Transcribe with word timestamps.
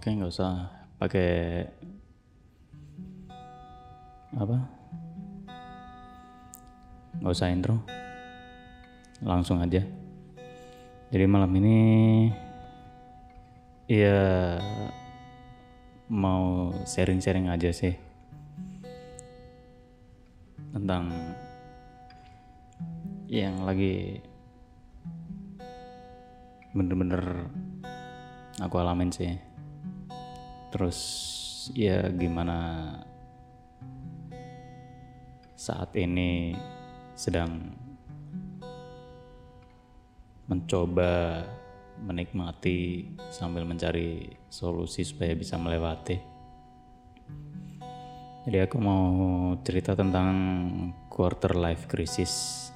Oke, 0.00 0.16
nggak 0.16 0.32
usah 0.32 0.64
pakai 0.96 1.60
apa? 4.32 4.56
Nggak 7.20 7.34
usah 7.36 7.52
intro, 7.52 7.84
langsung 9.20 9.60
aja. 9.60 9.84
Jadi 11.12 11.24
malam 11.28 11.52
ini 11.52 11.76
ya 13.92 14.56
mau 16.08 16.72
sharing-sharing 16.88 17.52
aja 17.52 17.68
sih 17.68 17.92
tentang 20.72 21.12
yang 23.28 23.68
lagi 23.68 24.16
bener-bener 26.72 27.52
aku 28.64 28.80
alamin 28.80 29.12
sih 29.12 29.49
terus 30.70 30.98
ya 31.74 32.08
gimana 32.08 32.58
saat 35.58 35.92
ini 35.98 36.56
sedang 37.12 37.76
mencoba 40.48 41.44
menikmati 42.00 43.12
sambil 43.28 43.68
mencari 43.68 44.24
solusi 44.48 45.04
supaya 45.04 45.36
bisa 45.36 45.60
melewati. 45.60 46.16
Jadi 48.48 48.56
aku 48.56 48.76
mau 48.80 49.04
cerita 49.60 49.92
tentang 49.92 50.32
quarter 51.12 51.52
life 51.52 51.84
crisis. 51.84 52.66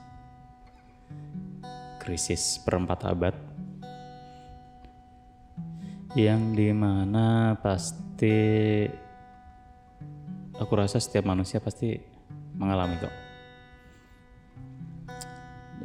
Krisis 2.05 2.61
perempat 2.61 3.01
abad. 3.09 3.54
Yang 6.15 6.43
di 6.55 6.69
mana 6.71 7.59
pasti 7.59 8.39
aku 10.55 10.73
rasa 10.79 11.03
setiap 11.03 11.27
manusia 11.27 11.59
pasti 11.59 11.99
mengalami 12.55 12.95
kok 13.03 13.15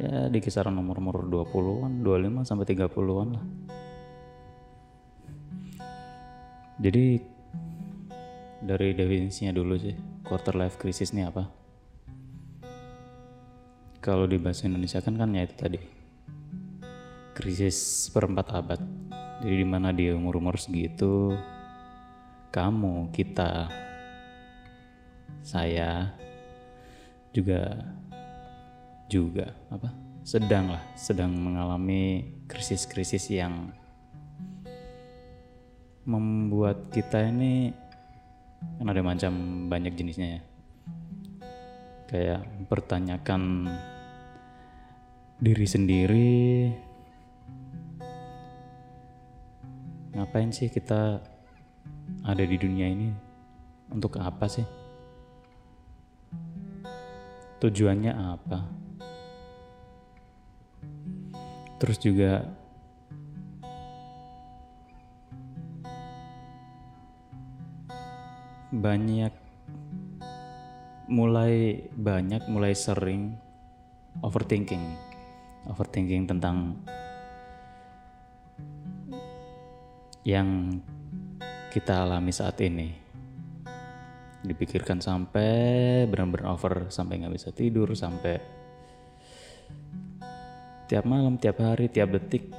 ya 0.00 0.32
di 0.32 0.38
kisaran 0.40 0.72
nomor-nomor 0.72 1.28
20-an, 1.28 2.00
25 2.00 2.48
sampai 2.48 2.64
30-an 2.72 3.28
lah. 3.36 3.44
Jadi 6.80 7.20
dari 8.64 8.96
definisinya 8.96 9.52
dulu 9.52 9.76
sih, 9.76 9.92
quarter 10.24 10.56
life 10.56 10.80
crisis 10.80 11.12
ini 11.12 11.28
apa? 11.28 11.44
Kalau 14.00 14.24
di 14.24 14.40
bahasa 14.40 14.64
Indonesia 14.64 15.04
kan 15.04 15.20
kan 15.20 15.36
ya 15.36 15.44
itu 15.44 15.54
tadi. 15.60 15.80
Krisis 17.36 18.08
perempat 18.08 18.46
abad. 18.56 18.99
Jadi 19.40 19.54
di 19.56 19.64
mana 19.64 19.88
di 19.88 20.12
umur-umur 20.12 20.60
segitu 20.60 21.32
kamu, 22.52 23.08
kita, 23.08 23.72
saya 25.40 26.12
juga 27.32 27.80
juga 29.08 29.56
apa? 29.72 29.88
Sedang 30.20 30.76
lah 30.76 30.84
sedang 30.92 31.32
mengalami 31.32 32.36
krisis-krisis 32.52 33.32
yang 33.32 33.72
membuat 36.04 36.92
kita 36.92 37.32
ini 37.32 37.72
kan 38.76 38.92
ada 38.92 39.00
macam 39.00 39.32
banyak 39.72 39.96
jenisnya 39.96 40.28
ya. 40.36 40.42
Kayak 42.12 42.42
mempertanyakan 42.60 43.72
diri 45.40 45.64
sendiri 45.64 46.36
ngapain 50.30 50.54
sih 50.54 50.70
kita 50.70 51.18
ada 52.22 52.44
di 52.46 52.54
dunia 52.54 52.86
ini? 52.86 53.10
Untuk 53.90 54.14
apa 54.14 54.46
sih? 54.46 54.62
Tujuannya 57.58 58.14
apa? 58.14 58.62
Terus 61.82 61.98
juga 61.98 62.46
banyak 68.70 69.34
mulai 71.10 71.90
banyak 71.90 72.46
mulai 72.46 72.78
sering 72.78 73.34
overthinking. 74.22 74.94
Overthinking 75.66 76.30
tentang 76.30 76.78
yang 80.24 80.80
kita 81.70 82.04
alami 82.04 82.34
saat 82.34 82.60
ini 82.60 82.92
dipikirkan 84.40 85.04
sampai 85.04 86.04
benar-benar 86.08 86.56
over 86.56 86.88
sampai 86.88 87.20
nggak 87.20 87.34
bisa 87.36 87.52
tidur 87.52 87.92
sampai 87.92 88.40
tiap 90.90 91.06
malam, 91.06 91.38
tiap 91.38 91.62
hari, 91.62 91.86
tiap 91.86 92.10
detik. 92.10 92.50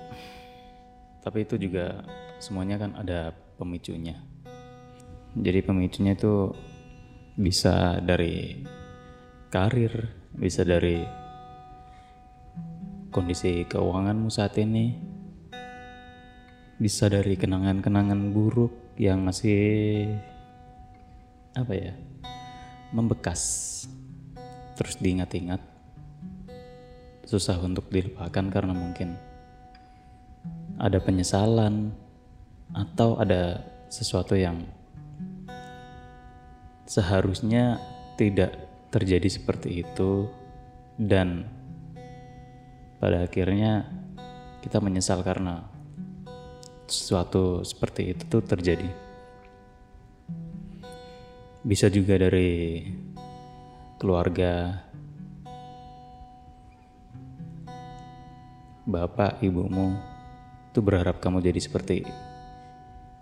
Tapi 1.19 1.44
itu 1.44 1.59
juga 1.59 1.99
semuanya 2.39 2.79
kan 2.79 2.95
ada 2.95 3.35
pemicunya. 3.59 4.16
Jadi 5.35 5.59
pemicunya 5.59 6.16
itu 6.16 6.55
bisa 7.35 7.99
dari 7.99 8.63
karir, 9.51 9.91
bisa 10.31 10.63
dari 10.63 11.03
kondisi 13.11 13.67
keuanganmu 13.67 14.31
saat 14.31 14.55
ini, 14.63 14.95
bisa 16.81 17.05
dari 17.13 17.37
kenangan-kenangan 17.37 18.33
buruk 18.33 18.97
yang 18.97 19.21
masih 19.21 20.09
apa 21.53 21.73
ya 21.77 21.93
membekas. 22.89 23.41
Terus 24.73 24.97
diingat-ingat. 24.97 25.61
Susah 27.29 27.61
untuk 27.61 27.85
dilupakan 27.93 28.49
karena 28.49 28.73
mungkin 28.73 29.13
ada 30.81 30.97
penyesalan 30.97 31.93
atau 32.73 33.21
ada 33.21 33.61
sesuatu 33.93 34.33
yang 34.33 34.65
seharusnya 36.89 37.77
tidak 38.17 38.57
terjadi 38.89 39.29
seperti 39.29 39.85
itu 39.85 40.27
dan 40.97 41.45
pada 42.97 43.29
akhirnya 43.29 43.87
kita 44.65 44.83
menyesal 44.83 45.23
karena 45.23 45.70
sesuatu 46.91 47.63
seperti 47.63 48.12
itu 48.12 48.24
tuh 48.28 48.44
terjadi. 48.44 48.91
Bisa 51.63 51.88
juga 51.88 52.19
dari 52.19 52.84
keluarga, 53.96 54.84
bapak, 58.84 59.40
ibumu 59.40 59.96
itu 60.72 60.79
berharap 60.84 61.24
kamu 61.24 61.40
jadi 61.40 61.59
seperti 61.63 62.03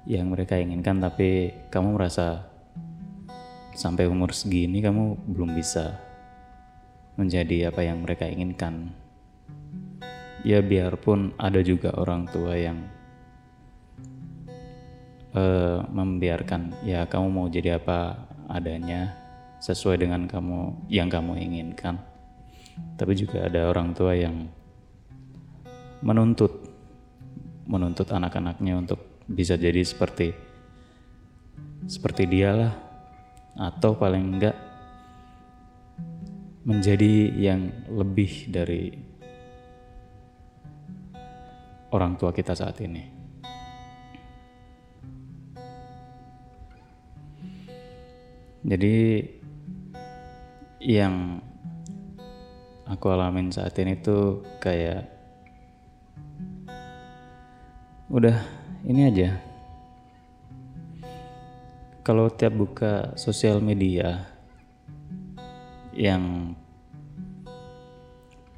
yang 0.09 0.33
mereka 0.33 0.57
inginkan 0.57 0.97
tapi 0.97 1.53
kamu 1.69 1.93
merasa 1.99 2.49
sampai 3.77 4.09
umur 4.09 4.33
segini 4.33 4.81
kamu 4.81 5.19
belum 5.29 5.53
bisa 5.53 5.99
menjadi 7.19 7.69
apa 7.69 7.83
yang 7.83 8.01
mereka 8.01 8.25
inginkan. 8.25 8.95
Ya 10.47 10.63
biarpun 10.63 11.35
ada 11.35 11.59
juga 11.59 11.91
orang 11.99 12.23
tua 12.31 12.55
yang 12.55 12.98
uh, 15.35 15.85
membiarkan 15.89 16.85
ya 16.85 17.05
kamu 17.05 17.27
mau 17.29 17.47
jadi 17.49 17.77
apa 17.77 18.29
adanya 18.49 19.13
sesuai 19.59 19.99
dengan 19.99 20.25
kamu 20.25 20.87
yang 20.87 21.11
kamu 21.11 21.37
inginkan. 21.37 21.99
Tapi 22.95 23.11
juga 23.11 23.43
ada 23.45 23.67
orang 23.67 23.91
tua 23.91 24.15
yang 24.15 24.47
menuntut 25.99 26.63
menuntut 27.67 28.07
anak-anaknya 28.07 28.79
untuk 28.79 28.99
bisa 29.27 29.59
jadi 29.59 29.83
seperti 29.83 30.31
seperti 31.85 32.23
dialah 32.25 32.73
atau 33.59 33.93
paling 33.99 34.25
enggak 34.39 34.55
menjadi 36.63 37.13
yang 37.35 37.61
lebih 37.91 38.47
dari 38.47 38.95
orang 41.91 42.15
tua 42.15 42.31
kita 42.31 42.55
saat 42.55 42.79
ini. 42.79 43.18
Jadi 48.59 49.23
yang 50.83 51.39
aku 52.83 53.05
alamin 53.07 53.55
saat 53.55 53.71
ini 53.79 53.95
tuh 54.03 54.43
kayak 54.59 55.07
udah 58.11 58.35
ini 58.83 59.07
aja. 59.07 59.39
Kalau 62.03 62.27
tiap 62.33 62.57
buka 62.57 63.13
sosial 63.15 63.63
media 63.63 64.27
yang 65.95 66.55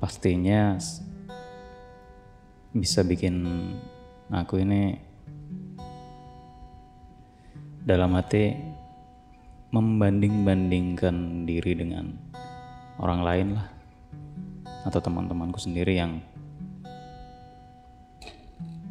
pastinya 0.02 0.82
bisa 2.72 3.04
bikin 3.04 3.44
aku 4.32 4.64
ini 4.64 4.98
dalam 7.84 8.16
hati 8.16 8.56
membanding-bandingkan 9.72 11.48
diri 11.48 11.74
dengan 11.80 12.12
orang 13.00 13.22
lain 13.24 13.48
lah 13.56 13.68
atau 14.84 15.00
teman-temanku 15.00 15.58
sendiri 15.58 15.96
yang 15.96 16.20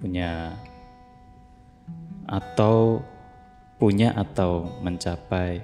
punya 0.00 0.56
atau 2.24 3.04
punya 3.76 4.16
atau 4.16 4.64
mencapai 4.80 5.60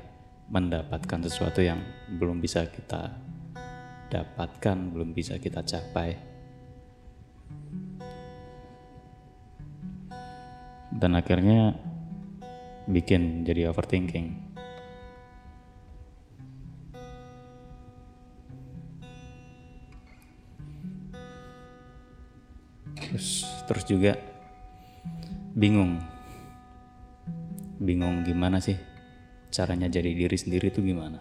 mendapatkan 0.52 1.20
sesuatu 1.24 1.64
yang 1.64 1.80
belum 2.20 2.38
bisa 2.38 2.68
kita 2.68 3.16
dapatkan, 4.12 4.76
belum 4.94 5.10
bisa 5.16 5.40
kita 5.40 5.64
capai. 5.66 6.14
Dan 10.96 11.12
akhirnya 11.18 11.76
bikin 12.88 13.42
jadi 13.44 13.68
overthinking. 13.68 14.45
Terus 23.66 23.84
juga 23.86 24.14
bingung. 25.52 25.98
Bingung 27.76 28.24
gimana 28.24 28.62
sih 28.62 28.78
caranya 29.52 29.90
jadi 29.90 30.10
diri 30.14 30.36
sendiri 30.38 30.70
itu 30.72 30.80
gimana? 30.80 31.20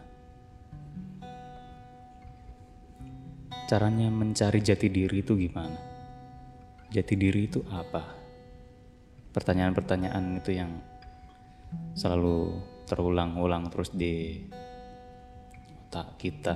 Caranya 3.66 4.14
mencari 4.14 4.62
jati 4.62 4.88
diri 4.94 5.26
itu 5.26 5.34
gimana? 5.34 5.80
Jati 6.94 7.14
diri 7.18 7.50
itu 7.50 7.66
apa? 7.74 8.14
Pertanyaan-pertanyaan 9.34 10.38
itu 10.38 10.54
yang 10.54 10.72
selalu 11.98 12.62
terulang-ulang 12.86 13.74
terus 13.74 13.90
di 13.90 14.46
otak 15.90 16.22
kita. 16.22 16.56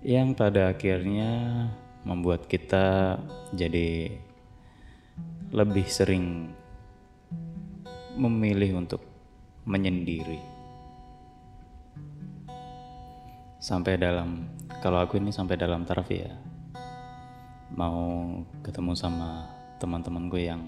Yang 0.00 0.28
pada 0.32 0.72
akhirnya 0.72 1.30
membuat 2.08 2.48
kita 2.48 3.20
jadi 3.52 4.16
lebih 5.52 5.84
sering 5.84 6.56
memilih 8.16 8.80
untuk 8.80 9.04
menyendiri. 9.68 10.40
Sampai 13.60 14.00
dalam, 14.00 14.48
kalau 14.80 15.04
aku 15.04 15.20
ini 15.20 15.28
sampai 15.28 15.60
dalam 15.60 15.84
taraf 15.84 16.08
ya, 16.08 16.32
mau 17.76 18.40
ketemu 18.64 18.96
sama 18.96 19.46
teman-teman 19.76 20.32
gue 20.32 20.42
yang 20.48 20.62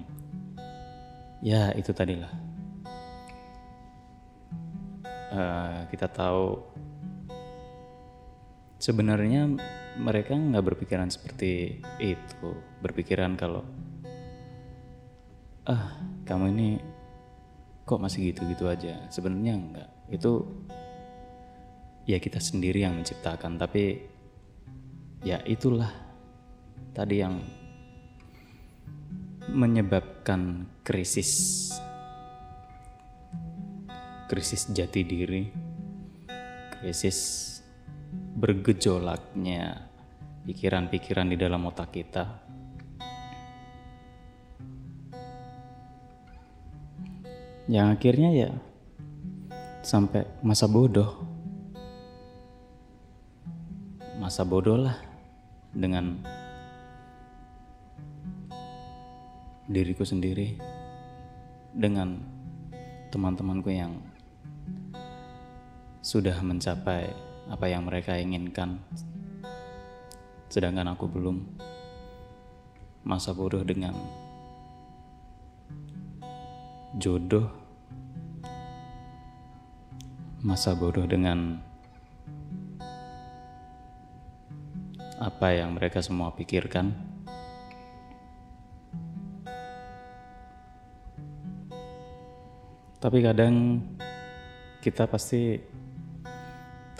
ya 1.42 1.74
itu 1.74 1.90
tadilah 1.90 2.30
uh, 5.34 5.84
kita 5.90 6.06
tahu 6.06 6.62
sebenarnya 8.82 9.46
mereka 10.02 10.34
nggak 10.34 10.74
berpikiran 10.74 11.06
seperti 11.06 11.78
itu. 12.02 12.50
Berpikiran 12.82 13.38
kalau 13.38 13.62
ah 15.70 16.02
kamu 16.26 16.50
ini 16.50 16.68
kok 17.86 18.02
masih 18.02 18.34
gitu-gitu 18.34 18.66
aja? 18.66 19.06
Sebenarnya 19.14 19.54
enggak 19.54 19.90
itu 20.10 20.42
ya 22.10 22.18
kita 22.18 22.42
sendiri 22.42 22.82
yang 22.82 22.98
menciptakan 22.98 23.54
tapi 23.62 24.02
ya 25.22 25.38
itulah 25.46 25.94
tadi 26.90 27.22
yang 27.22 27.38
menyebabkan 29.46 30.66
krisis 30.82 31.70
krisis 34.26 34.66
jati 34.74 35.00
diri 35.06 35.42
krisis 36.82 37.51
bergejolaknya 38.32 39.92
pikiran-pikiran 40.48 41.28
di 41.28 41.36
dalam 41.36 41.68
otak 41.68 41.92
kita. 41.92 42.24
Yang 47.70 47.86
akhirnya 47.94 48.30
ya 48.34 48.50
sampai 49.84 50.26
masa 50.42 50.66
bodoh. 50.66 51.22
Masa 54.18 54.46
bodoh 54.46 54.78
lah 54.78 54.96
dengan 55.72 56.20
diriku 59.66 60.04
sendiri 60.04 60.58
dengan 61.72 62.20
teman-temanku 63.08 63.72
yang 63.72 63.96
sudah 66.02 66.34
mencapai 66.42 67.31
apa 67.48 67.66
yang 67.66 67.88
mereka 67.88 68.14
inginkan. 68.18 68.82
Sedangkan 70.52 70.92
aku 70.92 71.08
belum 71.08 71.42
masa 73.02 73.34
bodoh 73.34 73.64
dengan 73.66 73.96
jodoh 77.00 77.62
masa 80.42 80.74
bodoh 80.74 81.06
dengan 81.06 81.62
apa 85.22 85.54
yang 85.54 85.78
mereka 85.78 86.02
semua 86.02 86.34
pikirkan. 86.34 86.90
Tapi 92.98 93.18
kadang 93.22 93.86
kita 94.82 95.06
pasti 95.06 95.62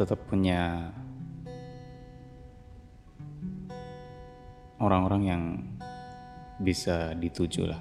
tetap 0.03 0.19
punya 0.27 0.91
orang-orang 4.83 5.23
yang 5.23 5.43
bisa 6.59 7.15
dituju 7.15 7.71
lah. 7.71 7.79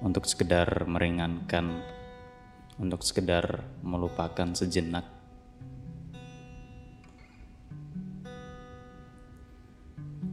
Untuk 0.00 0.24
sekedar 0.24 0.88
meringankan 0.88 1.84
untuk 2.80 3.06
sekedar 3.06 3.62
melupakan 3.86 4.50
sejenak. 4.56 5.06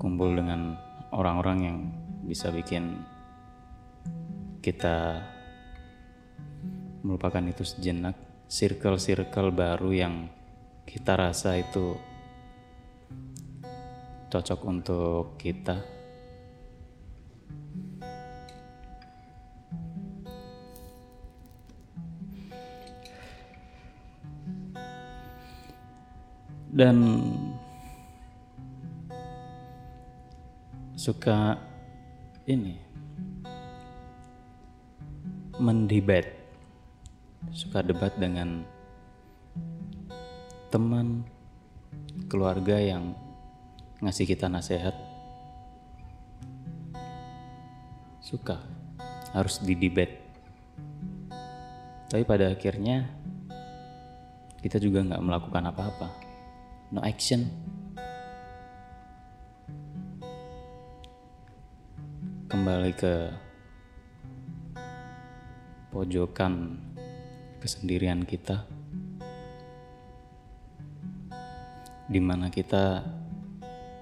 Kumpul 0.02 0.34
dengan 0.34 0.74
orang-orang 1.14 1.58
yang 1.62 1.78
bisa 2.26 2.50
bikin 2.50 3.06
kita 4.66 5.22
melupakan 7.06 7.44
itu 7.46 7.62
sejenak. 7.62 8.18
Circle-circle 8.52 9.54
baru 9.54 9.90
yang 9.94 10.16
kita 10.86 11.14
rasa 11.16 11.58
itu 11.60 11.96
cocok 14.32 14.60
untuk 14.64 15.36
kita. 15.36 15.76
Dan 26.72 26.98
suka 30.96 31.60
ini 32.48 32.80
mendebat 35.60 36.26
suka 37.52 37.84
debat 37.84 38.16
dengan 38.16 38.64
teman 40.72 41.28
keluarga 42.32 42.80
yang 42.80 43.14
ngasih 44.00 44.26
kita 44.26 44.48
nasihat 44.48 44.96
suka 48.24 48.64
harus 49.36 49.60
didebat 49.60 50.22
tapi 52.12 52.28
pada 52.28 52.52
akhirnya 52.52 53.08
kita 54.60 54.84
juga 54.84 55.00
nggak 55.00 55.24
melakukan 55.24 55.64
apa-apa. 55.72 56.08
No 56.92 57.00
action. 57.00 57.48
Kembali 62.52 62.92
ke 62.92 63.32
pojokan 65.96 66.84
kesendirian 67.64 68.28
kita, 68.28 68.68
di 72.12 72.20
mana 72.20 72.52
kita 72.52 73.08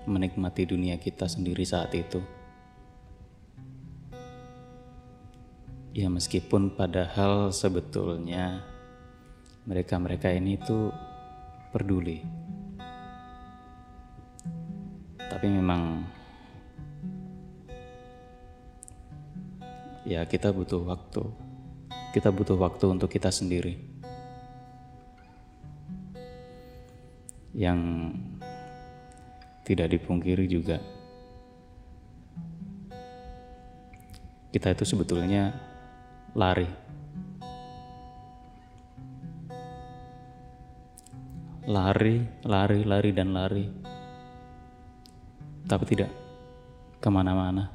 menikmati 0.09 0.65
dunia 0.65 0.97
kita 0.97 1.29
sendiri 1.29 1.61
saat 1.61 1.93
itu. 1.93 2.17
Ya 5.93 6.09
meskipun 6.09 6.73
padahal 6.73 7.53
sebetulnya 7.53 8.65
mereka-mereka 9.69 10.33
ini 10.33 10.57
tuh 10.57 10.89
peduli. 11.69 12.25
Tapi 15.29 15.45
memang 15.45 16.01
ya 20.09 20.25
kita 20.25 20.49
butuh 20.49 20.81
waktu. 20.81 21.23
Kita 22.09 22.33
butuh 22.33 22.57
waktu 22.57 22.89
untuk 22.89 23.13
kita 23.13 23.29
sendiri. 23.29 23.88
Yang 27.59 27.79
tidak 29.67 29.91
dipungkiri 29.91 30.47
juga 30.47 30.79
kita 34.49 34.73
itu 34.73 34.81
sebetulnya 34.81 35.53
lari. 36.33 36.65
Lari, 41.69 42.17
lari, 42.49 42.79
lari, 42.81 43.09
dan 43.13 43.29
lari. 43.29 43.65
Tapi 45.69 45.83
tidak 45.85 46.09
ke 46.97 47.09
mana-mana. 47.13 47.69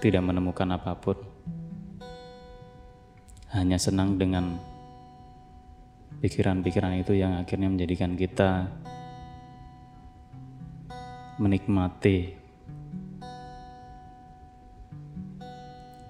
Tidak 0.00 0.24
menemukan 0.24 0.72
apa 0.72 0.96
pun. 0.96 1.20
Hanya 3.52 3.76
senang 3.76 4.16
dengan 4.16 4.56
pikiran-pikiran 6.24 6.96
itu 6.96 7.12
yang 7.12 7.36
akhirnya 7.36 7.68
menjadikan 7.68 8.16
kita 8.16 8.72
menikmati 11.40 12.36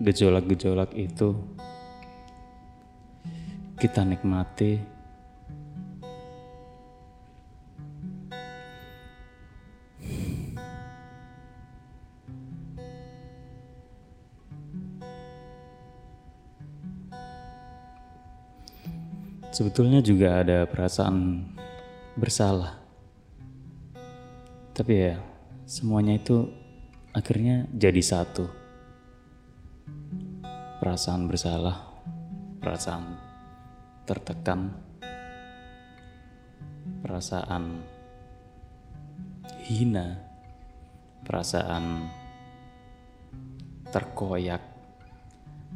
gejolak-gejolak 0.03 0.91
itu 0.99 1.39
kita 3.77 4.03
nikmati. 4.05 4.81
Sebetulnya 19.51 20.01
juga 20.01 20.41
ada 20.41 20.65
perasaan 20.65 21.45
bersalah 22.17 22.80
tapi 24.81 25.13
ya 25.13 25.21
semuanya 25.69 26.17
itu 26.17 26.49
akhirnya 27.13 27.69
jadi 27.69 28.01
satu 28.01 28.49
perasaan 30.81 31.29
bersalah, 31.29 32.01
perasaan 32.65 33.13
tertekan, 34.09 34.73
perasaan 37.05 37.85
hina, 39.69 40.17
perasaan 41.29 42.09
terkoyak, 43.93 44.65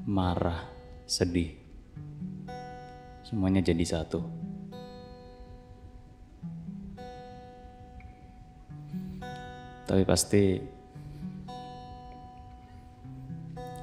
marah, 0.08 0.64
sedih. 1.04 1.52
Semuanya 3.20 3.60
jadi 3.60 3.84
satu. 3.84 4.43
Tapi 9.84 10.02
pasti 10.08 10.56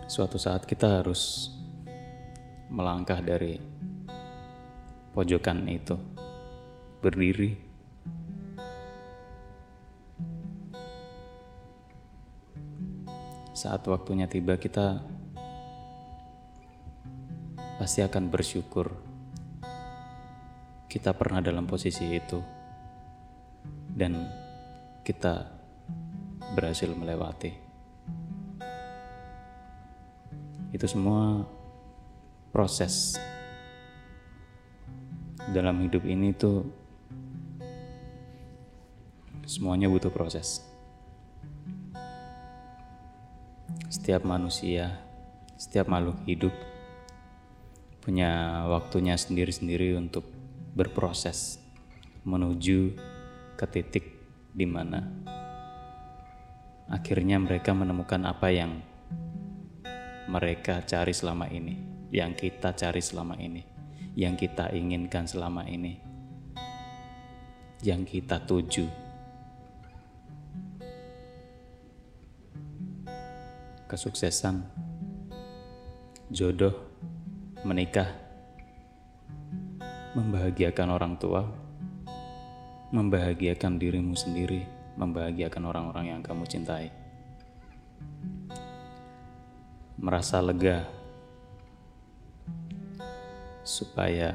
suatu 0.09 0.41
saat 0.41 0.65
kita 0.65 0.99
harus 0.99 1.53
melangkah 2.73 3.21
dari 3.21 3.55
pojokan 5.13 5.69
itu, 5.69 5.95
berdiri. 6.99 7.53
Saat 13.53 13.85
waktunya 13.85 14.25
tiba, 14.25 14.57
kita 14.57 15.05
pasti 17.77 18.01
akan 18.01 18.25
bersyukur 18.27 18.89
kita 20.91 21.15
pernah 21.15 21.39
dalam 21.39 21.69
posisi 21.69 22.03
itu, 22.11 22.41
dan 23.95 24.27
kita 25.07 25.60
berhasil 26.55 26.91
melewati. 26.91 27.71
itu 30.71 30.87
semua 30.87 31.43
proses 32.55 33.19
dalam 35.51 35.83
hidup 35.83 36.07
ini 36.07 36.31
tuh 36.31 36.63
semuanya 39.43 39.91
butuh 39.91 40.07
proses. 40.07 40.63
Setiap 43.91 44.23
manusia, 44.23 44.95
setiap 45.59 45.91
makhluk 45.91 46.23
hidup 46.23 46.55
punya 47.99 48.63
waktunya 48.71 49.19
sendiri-sendiri 49.19 49.99
untuk 49.99 50.23
berproses 50.71 51.59
menuju 52.23 52.95
ke 53.59 53.65
titik 53.67 54.05
di 54.55 54.63
mana 54.63 55.03
akhirnya 56.91 57.39
mereka 57.39 57.71
menemukan 57.71 58.19
apa 58.27 58.51
yang 58.51 58.83
mereka 60.27 60.83
cari 60.83 61.15
selama 61.15 61.47
ini, 61.47 61.79
yang 62.11 62.35
kita 62.35 62.75
cari 62.75 62.99
selama 62.99 63.39
ini, 63.39 63.63
yang 64.19 64.35
kita 64.35 64.75
inginkan 64.75 65.23
selama 65.23 65.63
ini, 65.71 65.95
yang 67.79 68.03
kita 68.03 68.43
tuju. 68.43 68.91
Kesuksesan, 73.87 74.63
jodoh, 76.31 76.75
menikah, 77.67 78.07
membahagiakan 80.15 80.87
orang 80.95 81.13
tua, 81.19 81.43
membahagiakan 82.95 83.79
dirimu 83.79 84.15
sendiri, 84.15 84.80
membahagiakan 84.95 85.63
orang-orang 85.67 86.15
yang 86.15 86.21
kamu 86.23 86.43
cintai 86.47 86.91
merasa 90.01 90.41
lega 90.41 90.89
supaya 93.61 94.33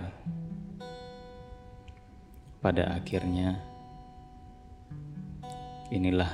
pada 2.63 2.95
akhirnya 2.95 3.59
inilah 5.91 6.31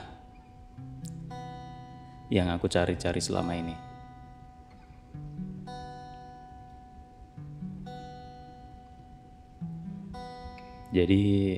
yang 2.33 2.49
aku 2.49 2.64
cari-cari 2.69 3.21
selama 3.21 3.52
ini. 3.57 3.76
Jadi 10.93 11.57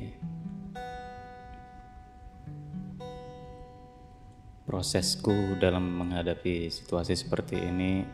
prosesku 4.84 5.56
dalam 5.56 5.96
menghadapi 5.96 6.68
situasi 6.68 7.16
seperti 7.16 7.56
ini 7.56 8.04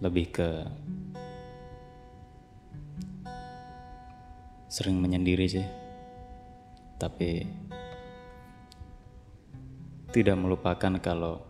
lebih 0.00 0.32
ke 0.32 0.48
sering 4.72 4.96
menyendiri 5.04 5.44
sih. 5.44 5.68
Tapi 6.96 7.44
tidak 10.16 10.36
melupakan 10.40 10.96
kalau 10.96 11.44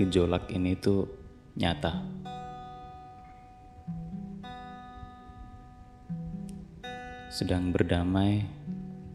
gejolak 0.00 0.48
ini 0.48 0.80
tuh 0.80 1.04
nyata. 1.60 2.08
Sedang 7.28 7.68
berdamai 7.68 8.57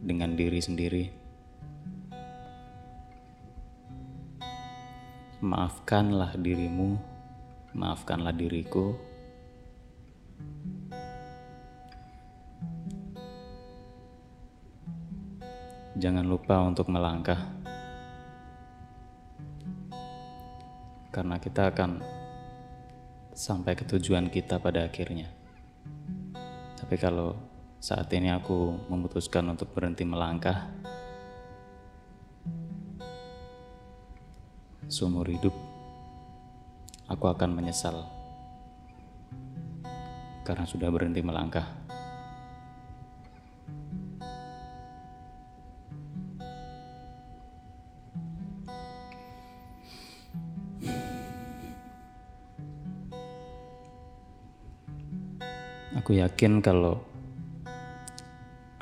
dengan 0.04 0.36
diri 0.36 0.60
sendiri. 0.60 1.04
Maafkanlah 5.40 6.36
dirimu, 6.36 7.00
maafkanlah 7.72 8.36
diriku. 8.36 8.92
Jangan 15.96 16.26
lupa 16.28 16.60
untuk 16.60 16.92
melangkah, 16.92 17.38
karena 21.14 21.38
kita 21.38 21.70
akan 21.70 22.02
sampai 23.30 23.78
ke 23.78 23.86
tujuan 23.86 24.26
kita 24.28 24.58
pada 24.58 24.84
akhirnya. 24.84 25.30
Tapi 26.74 26.96
kalau 26.98 27.38
saat 27.84 28.08
ini 28.16 28.32
aku 28.32 28.88
memutuskan 28.88 29.44
untuk 29.52 29.68
berhenti 29.76 30.08
melangkah. 30.08 30.72
Seumur 34.88 35.28
hidup, 35.28 35.52
aku 37.12 37.28
akan 37.28 37.52
menyesal 37.52 38.08
karena 40.48 40.64
sudah 40.64 40.88
berhenti 40.88 41.20
melangkah. 41.20 41.68
Aku 56.00 56.16
yakin 56.16 56.64
kalau 56.64 57.13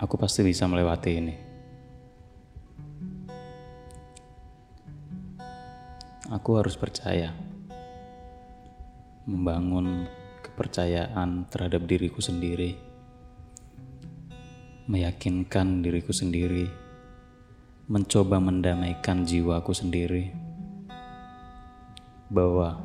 aku 0.02 0.18
pasti 0.18 0.42
bisa 0.42 0.66
melewati 0.66 1.11
ini. 1.14 1.35
Aku 6.35 6.59
harus 6.59 6.75
percaya, 6.75 7.30
membangun 9.30 10.11
kepercayaan 10.42 11.47
terhadap 11.47 11.87
diriku 11.87 12.18
sendiri, 12.18 12.75
meyakinkan 14.90 15.87
diriku 15.87 16.11
sendiri, 16.11 16.66
mencoba 17.87 18.42
mendamaikan 18.42 19.23
jiwaku 19.23 19.71
sendiri. 19.71 20.35
Bahwa 22.32 22.80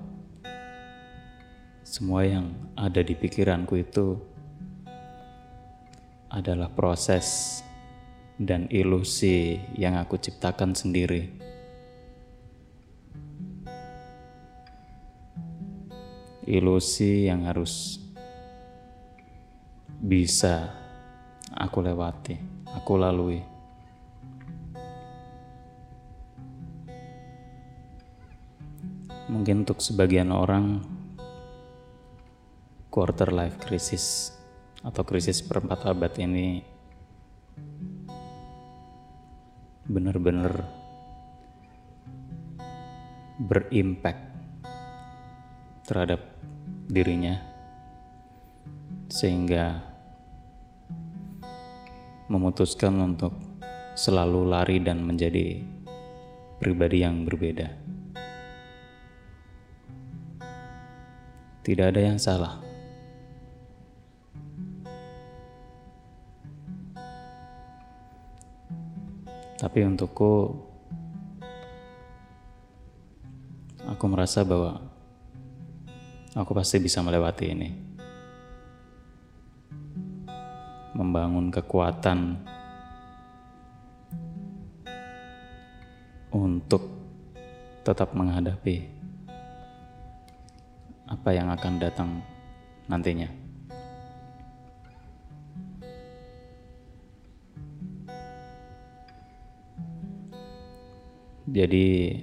semua 1.88 2.28
yang 2.28 2.52
ada 2.76 3.00
di 3.00 3.16
pikiranku 3.16 3.80
itu 3.80 4.37
adalah 6.38 6.70
proses 6.70 7.60
dan 8.38 8.70
ilusi 8.70 9.58
yang 9.74 9.98
aku 9.98 10.22
ciptakan 10.22 10.78
sendiri. 10.78 11.34
Ilusi 16.46 17.26
yang 17.28 17.50
harus 17.50 17.98
bisa 19.98 20.70
aku 21.50 21.82
lewati, 21.82 22.38
aku 22.70 22.94
lalui. 22.96 23.42
Mungkin 29.28 29.68
untuk 29.68 29.84
sebagian 29.84 30.32
orang 30.32 30.80
quarter 32.88 33.36
life 33.36 33.60
crisis 33.60 34.37
atau 34.86 35.02
krisis 35.02 35.42
perempat 35.42 35.90
abad 35.90 36.14
ini 36.22 36.62
benar-benar 39.88 40.68
berimpact 43.38 44.22
terhadap 45.88 46.20
dirinya 46.92 47.40
sehingga 49.08 49.80
memutuskan 52.28 53.00
untuk 53.00 53.32
selalu 53.96 54.52
lari 54.52 54.84
dan 54.84 55.00
menjadi 55.02 55.64
pribadi 56.60 57.08
yang 57.08 57.24
berbeda. 57.24 57.72
Tidak 61.64 61.86
ada 61.88 62.02
yang 62.04 62.20
salah. 62.20 62.67
Tapi 69.68 69.84
untukku, 69.84 70.64
aku 73.84 74.04
merasa 74.08 74.48
bahwa 74.48 74.80
aku 76.32 76.56
pasti 76.56 76.80
bisa 76.80 77.04
melewati 77.04 77.52
ini. 77.52 77.70
Membangun 80.96 81.52
kekuatan 81.52 82.40
untuk 86.32 86.88
tetap 87.84 88.16
menghadapi 88.16 88.88
apa 91.12 91.30
yang 91.36 91.52
akan 91.52 91.74
datang 91.76 92.24
nantinya. 92.88 93.47
Jadi 101.58 102.14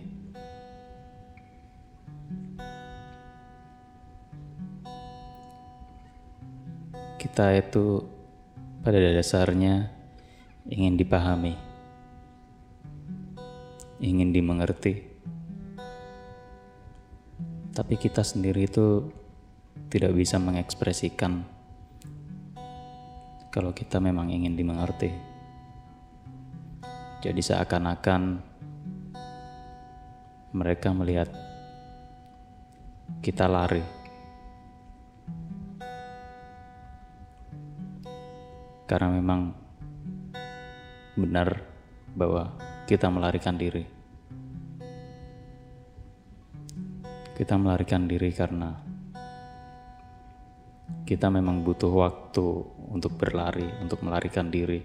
kita 7.18 7.51
itu 7.59 8.07
pada 8.87 9.03
dasarnya 9.03 9.90
ingin 10.70 10.94
dipahami, 10.94 11.59
ingin 13.99 14.31
dimengerti 14.31 15.03
tapi 17.75 17.99
kita 17.99 18.23
sendiri 18.23 18.70
itu 18.70 19.11
tidak 19.90 20.14
bisa 20.14 20.38
mengekspresikan 20.38 21.42
kalau 23.51 23.75
kita 23.75 23.99
memang 23.99 24.31
ingin 24.31 24.55
dimengerti. 24.55 25.11
Jadi 27.18 27.40
seakan-akan 27.42 28.54
mereka 30.55 30.95
melihat 30.95 31.27
kita 33.19 33.51
lari. 33.51 33.83
Karena 38.87 39.11
memang 39.11 39.51
benar 41.19 41.59
bahwa 42.14 42.55
kita 42.87 43.11
melarikan 43.11 43.59
diri. 43.59 43.83
Kita 47.35 47.59
melarikan 47.59 48.07
diri 48.07 48.31
karena 48.31 48.71
kita 51.03 51.35
memang 51.35 51.67
butuh 51.67 51.90
waktu 51.90 52.47
untuk 52.95 53.19
berlari, 53.19 53.67
untuk 53.83 54.07
melarikan 54.07 54.55
diri, 54.55 54.79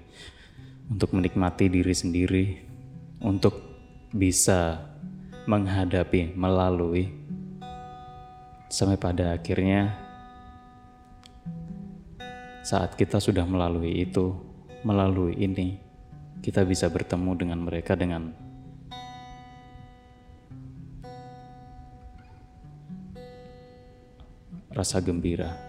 untuk 0.90 1.14
menikmati 1.14 1.70
diri 1.70 1.94
sendiri, 1.94 2.46
untuk 3.22 3.54
bisa 4.10 4.90
menghadapi, 5.50 6.38
melalui, 6.38 7.10
sampai 8.70 9.02
pada 9.02 9.34
akhirnya 9.34 9.98
saat 12.62 12.94
kita 12.94 13.18
sudah 13.18 13.50
melalui 13.50 14.06
itu, 14.06 14.38
melalui 14.86 15.34
ini, 15.42 15.82
kita 16.46 16.62
bisa 16.62 16.86
bertemu 16.94 17.34
dengan 17.34 17.66
mereka 17.66 17.98
dengan 17.98 18.30
rasa 24.70 25.02
gembira. 25.02 25.69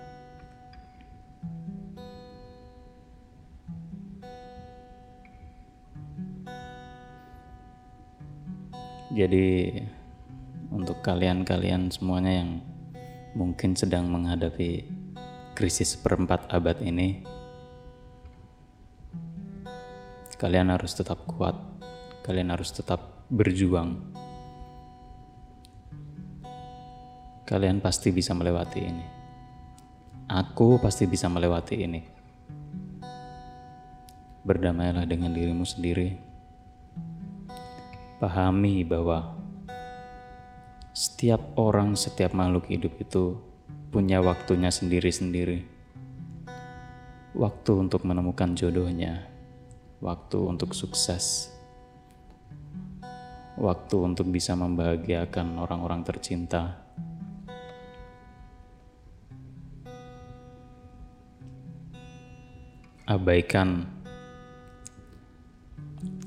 Jadi 9.20 9.76
untuk 10.72 11.04
kalian-kalian 11.04 11.92
semuanya 11.92 12.40
yang 12.40 12.64
mungkin 13.36 13.76
sedang 13.76 14.08
menghadapi 14.08 14.88
krisis 15.52 16.00
perempat 16.00 16.48
abad 16.48 16.80
ini, 16.80 17.20
kalian 20.40 20.72
harus 20.72 20.96
tetap 20.96 21.28
kuat, 21.28 21.52
kalian 22.24 22.48
harus 22.48 22.72
tetap 22.72 23.28
berjuang 23.28 24.10
Kalian 27.50 27.82
pasti 27.82 28.14
bisa 28.14 28.30
melewati 28.30 28.78
ini. 28.78 29.06
Aku 30.30 30.78
pasti 30.78 31.10
bisa 31.10 31.26
melewati 31.26 31.82
ini. 31.82 31.98
Berdamailah 34.46 35.02
dengan 35.02 35.34
dirimu 35.34 35.66
sendiri. 35.66 36.29
Pahami 38.20 38.84
bahwa 38.84 39.32
setiap 40.92 41.56
orang, 41.56 41.96
setiap 41.96 42.36
makhluk 42.36 42.68
hidup 42.68 42.92
itu 43.00 43.40
punya 43.88 44.20
waktunya 44.20 44.68
sendiri-sendiri. 44.68 45.64
Waktu 47.32 47.72
untuk 47.80 48.04
menemukan 48.04 48.52
jodohnya, 48.52 49.24
waktu 50.04 50.36
untuk 50.36 50.76
sukses, 50.76 51.48
waktu 53.56 53.96
untuk 53.96 54.28
bisa 54.28 54.52
membahagiakan 54.52 55.56
orang-orang 55.56 56.04
tercinta 56.04 56.76
abaikan 63.10 63.99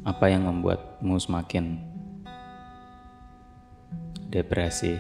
apa 0.04 0.28
yang 0.28 0.48
membuatmu 0.48 1.16
semakin 1.16 1.80
depresi. 4.28 5.00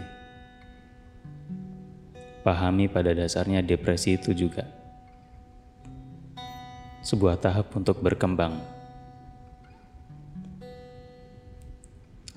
Pahami 2.43 2.91
pada 2.91 3.15
dasarnya 3.15 3.63
depresi 3.63 4.19
itu 4.19 4.35
juga 4.35 4.67
sebuah 7.03 7.35
tahap 7.39 7.71
untuk 7.75 7.99
berkembang. 7.99 8.55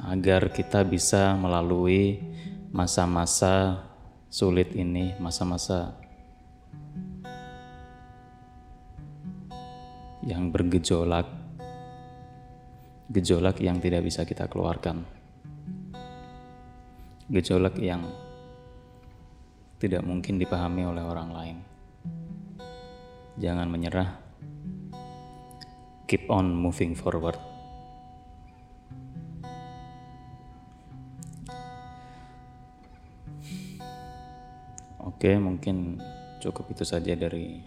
Agar 0.06 0.50
kita 0.54 0.86
bisa 0.86 1.34
melalui 1.34 2.22
masa-masa 2.70 3.82
sulit 4.30 4.74
ini, 4.74 5.14
masa-masa 5.18 5.94
yang 10.26 10.50
bergejolak, 10.50 11.26
gejolak 13.06 13.62
yang 13.62 13.78
tidak 13.78 14.02
bisa 14.02 14.26
kita 14.26 14.50
keluarkan, 14.50 15.06
gejolak 17.30 17.78
yang 17.78 18.02
tidak 19.78 20.02
mungkin 20.02 20.42
dipahami 20.42 20.82
oleh 20.82 21.04
orang 21.06 21.30
lain. 21.30 21.58
Jangan 23.36 23.68
menyerah, 23.68 24.16
keep 26.08 26.26
on 26.32 26.50
moving 26.50 26.96
forward. 26.98 27.38
Oke, 35.06 35.38
mungkin 35.38 36.02
cukup 36.42 36.74
itu 36.74 36.82
saja 36.82 37.14
dari 37.14 37.62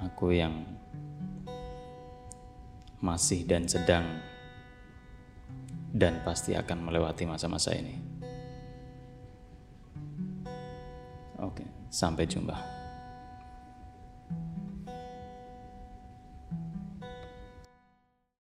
aku 0.00 0.32
yang 0.32 0.81
masih 3.02 3.42
dan 3.44 3.66
sedang 3.66 4.06
dan 5.92 6.24
pasti 6.24 6.56
akan 6.56 6.88
melewati 6.88 7.28
masa-masa 7.28 7.76
ini. 7.76 7.98
Oke, 11.42 11.66
sampai 11.90 12.24
jumpa. 12.24 12.71